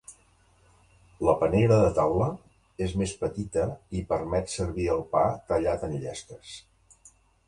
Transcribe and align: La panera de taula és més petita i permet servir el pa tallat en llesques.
La 1.27 1.33
panera 1.41 1.75
de 1.81 1.91
taula 1.99 2.29
és 2.85 2.95
més 3.01 3.13
petita 3.19 3.65
i 3.99 4.01
permet 4.13 4.49
servir 4.55 4.87
el 4.95 5.05
pa 5.13 5.21
tallat 5.53 5.87
en 5.89 5.95
llesques. 6.07 6.55